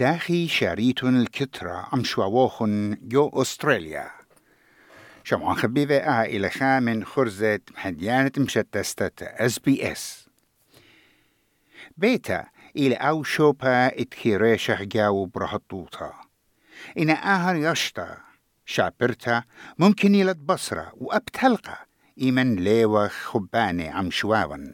[0.00, 4.10] داخي شاريتون الكترة أم شواوخن جو أستراليا
[5.24, 10.28] شمعان خبيبة آه إلى خامن خرزة محديانة مشتستة اس بي اس.
[11.96, 16.12] بيتا إلى أو شوبا اتخيري شخجاو برهطوطا.
[16.98, 18.18] إن آهر يشتا
[18.66, 19.42] شابرتا
[19.78, 21.86] ممكن إلى بصرة وأبتلقى
[22.20, 24.72] إيمن ليوة خباني عم شواون.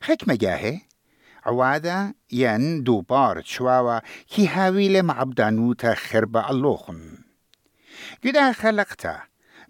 [0.00, 0.89] خيك مجاهي
[1.46, 4.00] عوادة ين دوبار شواوا
[4.34, 7.18] كي هاويلة معبدانوتا خربة اللوخن.
[8.24, 9.20] جدا خلقتا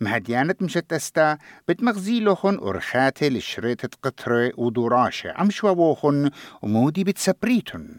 [0.00, 1.38] مهديانة مشتستا
[1.68, 6.30] بتمغزي لوخن أرخاتي لشريطة قطرة ودوراشة عم شواوخن
[6.62, 7.96] ومودي بتسبريتن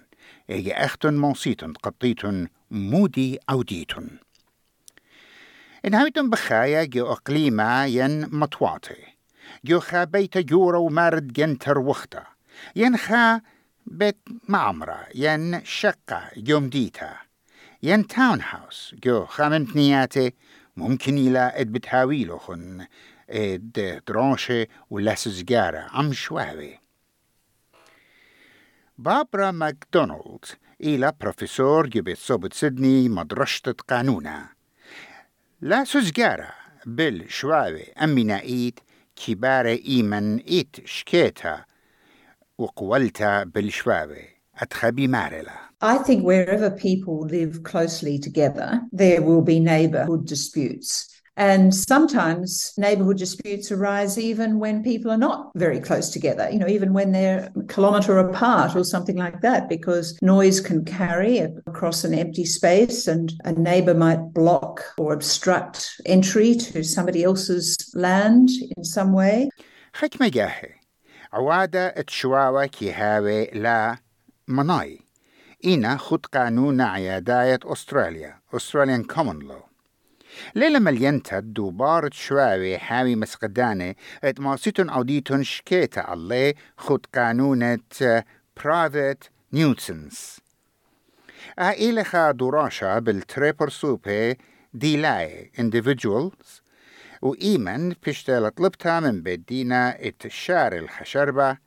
[0.50, 4.10] إيجي أختن موصيتن قطيتن مودي أوديتن
[5.86, 9.12] إنهايتن بخايا جو أقليما ين مطواطي
[9.66, 12.24] جو خا بيت جورا ومارد جنتر وختا.
[12.76, 13.42] ين خا
[13.86, 17.18] بيت معمرة ين شقة يوم ديتا
[17.84, 20.34] ين تاون هاوس جو خامن بنياتي
[20.78, 22.88] ممكن إلى إد بتهاويلو خن
[23.30, 26.80] إد درونشة ولا سزجارة عم شواوي.
[28.98, 30.46] بابرا ماكدونالد
[30.82, 34.50] إلى بروفيسور جبت صوبت سيدني مدرسة قانونا.
[35.62, 36.50] لا سزجارة
[36.86, 38.80] بالشواوي أمنا إيد
[39.16, 41.66] كبار إيمن إيت شكيتا
[42.61, 44.25] وقولتا بالشواوي
[44.59, 51.07] أتخبي مارلا I think wherever people live closely together, there will be neighbourhood disputes.
[51.37, 56.67] And sometimes neighbourhood disputes arise even when people are not very close together, you know,
[56.67, 62.05] even when they're a kilometre apart or something like that, because noise can carry across
[62.05, 68.49] an empty space and a neighbour might block or obstruct entry to somebody else's land
[68.75, 69.51] in some way.
[71.34, 72.92] عوادة تشواوة كي
[73.54, 73.98] لا
[74.48, 75.00] مناي.
[75.66, 79.62] إنا خد قانون عياداية أستراليا أستراليان كومن لو
[80.56, 87.80] ليلة مليانتا دوبار شواوي حاوي مسقداني ات ماسيتون أوديتون شكيتا الله خد قانونة
[88.58, 90.40] برايفت نيوتسنس
[91.60, 94.38] إلى خا دراشة بالتريبر سوبي
[94.74, 96.62] ديلاي individuals
[97.22, 101.58] وإيمن بشتال طلبتها من بدينا اتشار الخشربة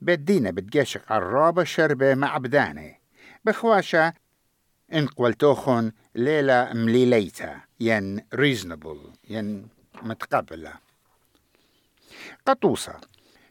[0.00, 3.00] بدينا بتجاشق الرابة شربة مع بداني
[3.44, 4.12] بخواشا
[4.92, 9.68] إن قولتوخن ليلة مليليتا ين reasonable ين
[10.02, 10.72] متقبلة.
[12.46, 12.94] قطوسة.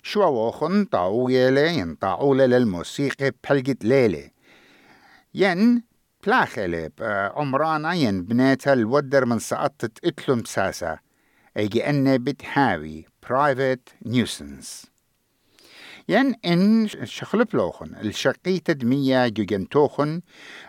[0.04, 4.30] شواوخن طاو يلي ين طاو للموسيقى بحلقة ليلة.
[5.34, 5.84] ين
[6.26, 6.92] بلاخلة
[7.36, 11.00] عمرانا ين بنيتا الودر من سقطت اتلم ساسا
[11.58, 14.88] ايجي أني بتحاوي private nuisance.
[16.10, 20.22] ين إن شخلب لوخن الشقيت دمية جوجنتوخن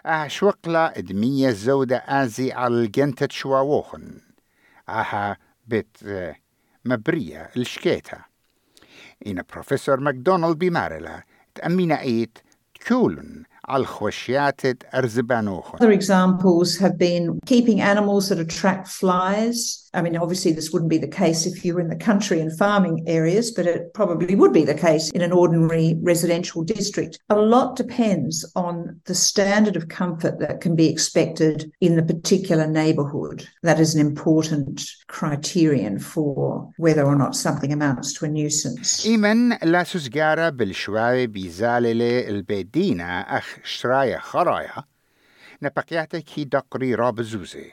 [0.07, 4.21] أشوقلا دمية زودة آزي على الجنتة شواوخن.
[4.89, 5.37] أها
[5.67, 5.97] بت
[6.85, 8.25] مبرية الشكيتا
[9.27, 11.23] إن بروفيسور ماكدونالد بمارلا
[11.55, 12.39] تأمينا إيت
[12.81, 13.86] تكولن Other
[15.92, 19.90] examples have been keeping animals that attract flies.
[19.94, 22.58] I mean, obviously, this wouldn't be the case if you were in the country and
[22.58, 27.20] farming areas, but it probably would be the case in an ordinary residential district.
[27.30, 32.66] A lot depends on the standard of comfort that can be expected in the particular
[32.66, 33.48] neighbourhood.
[33.62, 39.06] That is an important criterion for whether or not something amounts to a nuisance.
[39.64, 41.24] لا سجارة بالشواي
[42.30, 44.85] البيدينة أخ شرايا خرايا
[45.63, 47.73] نبقياتا كي دقري راب زوزي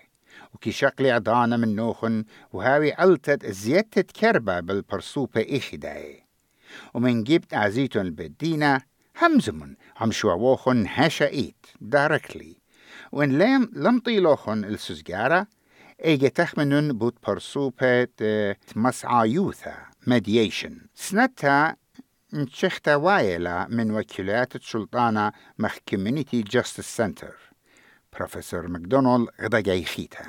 [0.54, 6.24] وكي شقلي عضانا من نوخن وهاوي علتت زيادة كربة بالبرصوبة إخداي
[6.94, 8.82] ومن جبت عزيتون البدينة
[9.22, 12.56] همزمن هم شواوخن هشايت دايركتلي
[13.12, 15.48] وإن لم لم طيلوخن السجارة
[16.06, 18.08] ايجي تخمنون بوت برصوبة
[18.76, 19.52] مسعى
[20.08, 21.78] مديشن سنتها
[22.34, 27.36] نشختا وايلا من وكيلات السلطانة مخ كوميونيتي جاستس سنتر.
[28.14, 30.26] بروفيسور ماكدونالد غدا جايخيتا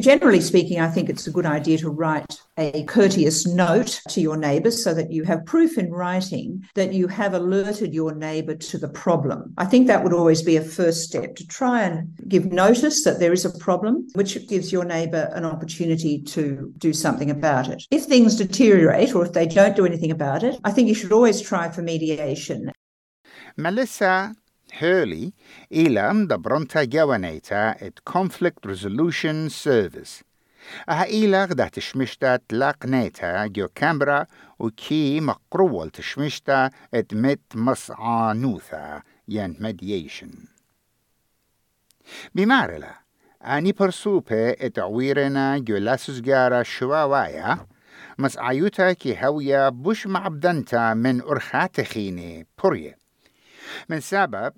[0.00, 4.36] Generally speaking, I think it's a good idea to write a courteous note to your
[4.36, 8.78] neighbours so that you have proof in writing that you have alerted your neighbour to
[8.78, 9.54] the problem.
[9.58, 13.18] I think that would always be a first step to try and give notice that
[13.20, 17.84] there is a problem, which gives your neighbour an opportunity to do something about it.
[17.90, 21.12] If things deteriorate or if they don't do anything about it, I think you should
[21.12, 22.72] always try for mediation.
[23.56, 24.34] Melissa
[24.80, 25.32] Hurley
[26.26, 30.22] da bronta gawaneta et Conflict Resolution Service.
[30.88, 34.26] أها إيلاغ دا تشمشتا تلاقنيتا جو كامبرا
[34.58, 40.48] وكي مقرول تشمشتا ات مت مصعانوثا ين mediation.
[42.34, 42.94] بمارلا
[43.42, 47.66] أني برسوبة اتعويرنا جولاسوس جارا شواوايا
[48.18, 53.05] مس عيوتا كي هويا بوش معبدنتا من أرخات خيني بوريه
[53.88, 54.52] من سبب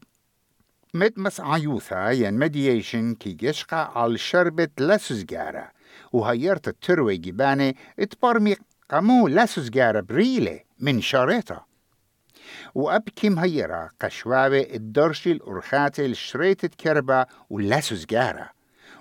[0.94, 5.70] مد مس عيوثا ين مديشن كي يشقى على شربة لاسوس جارا
[6.12, 8.56] وهيرت التروي جباني اتبرمي
[8.90, 11.64] قمو لاسوس جارا بريلي من شاريتا.
[12.74, 18.48] وأبكي مهيرة قشوابة الدرشي الأرخاتي الشريتة كربا ولاسوس جارا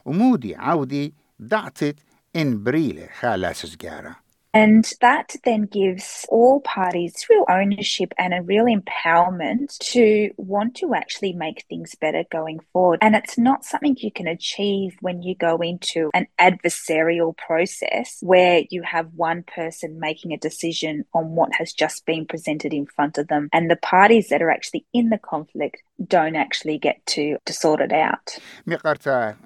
[0.06, 1.96] ومودي عودي ضعتت
[2.36, 4.16] إن بريلة خالاسوس جارا
[4.55, 10.95] And that then gives all parties real ownership and a real empowerment to want to
[10.95, 12.99] actually make things better going forward.
[13.01, 18.65] And it's not something you can achieve when you go into an adversarial process where
[18.69, 23.17] you have one person making a decision on what has just been presented in front
[23.17, 23.49] of them.
[23.55, 27.81] And the parties that are actually in the conflict don't actually get to, to sort
[27.81, 28.39] it out.
[28.67, 29.37] مقرتا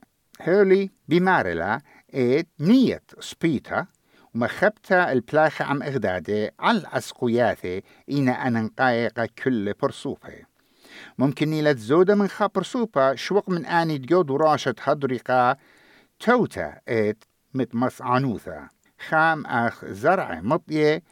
[0.41, 1.81] هيرلي بمارلا
[2.15, 3.87] إيه نية سبيتا
[4.36, 10.51] ومخبتا البلاخة عم إغدادي على أسقياثي إينا أنا نقايق كل برسوبة
[11.18, 15.56] ممكن نيلة زودة من خا برسوبة شوق من آني ديود وراشة هدريقا
[16.19, 17.24] توتا إت
[17.54, 18.69] متمس عنوثة.
[19.10, 21.04] خام أخ زرع مطية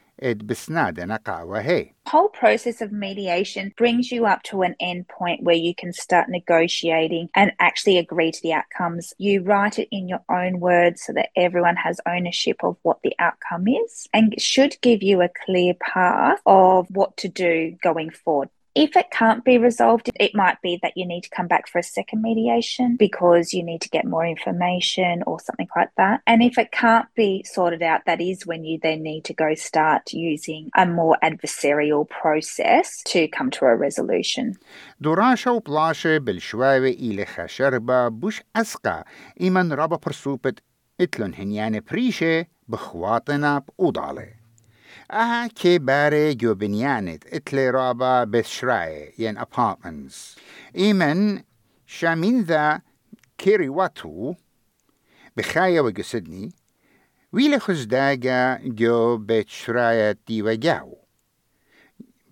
[2.10, 6.28] whole process of mediation brings you up to an end point where you can start
[6.28, 9.14] negotiating and actually agree to the outcomes.
[9.20, 13.14] You write it in your own words so that everyone has ownership of what the
[13.20, 18.50] outcome is and should give you a clear path of what to do going forward.
[18.76, 21.80] If it can't be resolved, it might be that you need to come back for
[21.80, 26.22] a second mediation because you need to get more information or something like that.
[26.28, 29.56] And if it can't be sorted out, that is when you then need to go
[29.56, 34.56] start using a more adversarial process to come to a resolution.
[35.00, 39.06] Дораша уплаше бельшваве или хашерба буш аска,
[39.36, 39.70] иман.
[45.12, 50.36] أها كي باري جو بنيانت إتلي رابا بشراي ين أبارتمنتس.
[50.76, 51.44] إيمن
[51.86, 52.82] شامين ذا
[53.38, 54.34] كيري واتو
[55.38, 56.52] بخايا وقسدني
[57.34, 60.98] ويلا خزداغا جو بيت شرايا ديوا جاو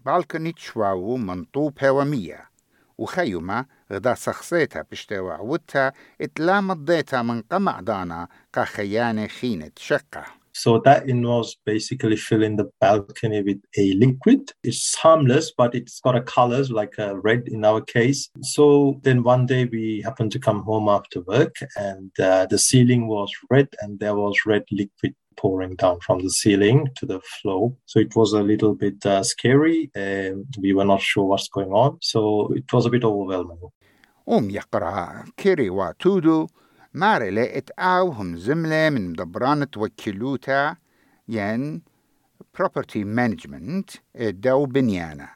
[0.05, 2.49] بالكني تشواو منطوبة ومية
[2.97, 5.91] وخيوما غدا سخصيتا بشتوا عودتا
[6.21, 10.25] اتلا مضيتا من قمع دانا قا خينة شقة.
[10.57, 14.51] So that involves basically filling the balcony with a liquid.
[14.63, 18.27] It's harmless, but it's got a colors like a red in our case.
[18.41, 23.07] So then one day we happened to come home after work and uh, the ceiling
[23.07, 27.71] was red and there was red liquid pouring down from the ceiling to the floor.
[27.85, 29.91] So it was a little bit uh, scary.
[30.59, 31.99] we were not sure what's going on.
[32.01, 33.59] So it was a bit overwhelming.
[34.25, 36.47] 옴 약가라 캐리와 do?
[36.97, 40.75] وتودو مارلة اتقاوهم زملة من مدبران توكلوتا
[41.27, 41.81] ين
[42.57, 45.29] property management دو بنيانا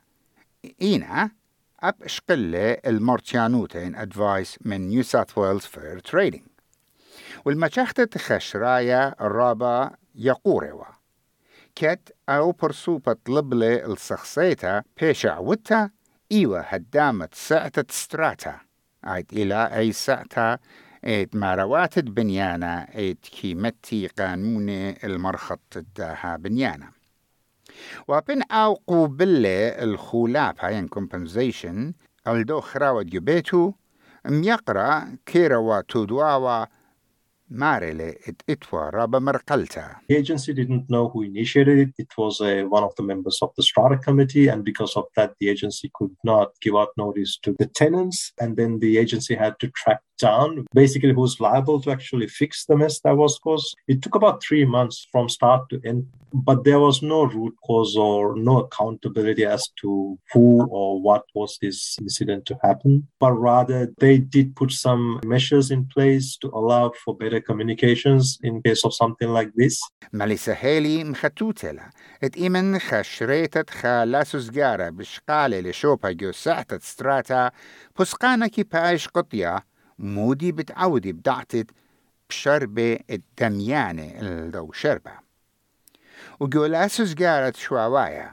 [0.82, 1.32] إينا
[1.80, 6.44] أب إشقلة المرتيانوتين أدفايس من نيو ساوث ويلز فير تريدينج
[7.46, 10.86] والمشاختة تخشرايا الرابع يقوروا
[11.76, 15.90] كت أو برسوبة طلبلة السخصيتا بيش عودتا
[16.32, 18.60] إيوة هدامت ساعة ستراتا.
[19.04, 20.60] عيد إلى أي ساعة
[21.06, 24.70] ايت ماروات بنيانا ايت كيمتي قانون
[25.04, 26.92] المرخط الداها بنيانا
[28.08, 31.94] وبن أو قوبلة الخولاب هاين كومبنزيشن
[32.28, 33.72] الدو خراوة جبيتو
[34.26, 36.66] ميقرا كيروا تودواوا
[37.54, 37.76] The
[40.10, 41.90] agency didn't know who initiated it.
[41.98, 45.34] It was uh, one of the members of the strata committee, and because of that,
[45.42, 48.32] the agency could not give out notice to the tenants.
[48.40, 52.78] And then the agency had to track town, basically who's liable to actually fix the
[52.78, 53.76] mess that was caused.
[53.88, 57.96] It took about three months from start to end, but there was no root cause
[57.98, 63.08] or no accountability as to who or what was this incident to happen.
[63.20, 68.62] But rather, they did put some measures in place to allow for better communications in
[68.62, 69.80] case of something like this.
[70.12, 76.12] Melissa Haley mkhatutela, et imen khashretat khalasus gara bishqale le shopa
[76.82, 77.52] strata,
[77.96, 79.64] pusqana ki paish qotya
[80.01, 81.71] مودي بتعودي بدعتت
[82.31, 85.13] بشربة الدميانة الدو شربة
[86.41, 88.31] وجولاسو سجارة شواوايا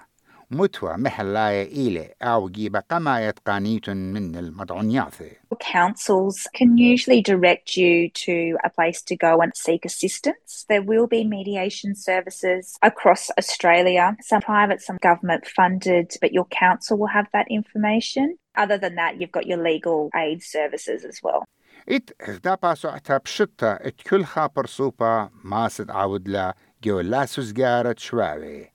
[0.51, 5.31] متوى محلاية إلي أو جيبا قما يتقانيت من المضعنياثي.
[5.59, 10.65] Councils can usually direct you to a place to go and seek assistance.
[10.69, 16.97] There will be mediation services across Australia, some private, some government funded, but your council
[16.97, 18.37] will have that information.
[18.55, 21.43] Other than that, you've got your legal aid services as well.
[21.88, 26.52] It hdapa so ta pshitta it kulha parsupa masid awdla
[26.82, 28.68] geolasus gara chwawe.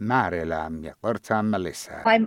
[0.00, 0.30] My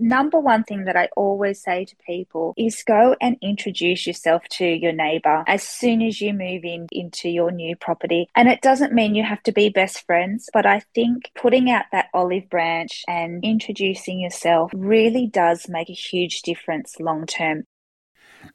[0.02, 4.66] number one thing that I always say to people is go and introduce yourself to
[4.66, 8.28] your neighbor as soon as you move in into your new property.
[8.36, 11.86] And it doesn't mean you have to be best friends, but I think putting out
[11.94, 17.64] that olive branch and introducing yourself really does make a huge difference long term.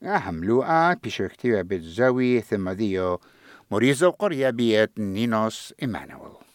[0.03, 3.21] أهم لوقا بشكتيا بالزاوية ثم ديو
[3.71, 6.46] مريزو قرية بيت نينوس إيمانويل.